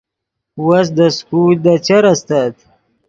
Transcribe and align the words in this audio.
وس 0.65 0.87
دے 0.97 1.07
سکول 1.17 1.55
دے 1.63 1.73
چر 1.85 2.03
استت 2.11 2.55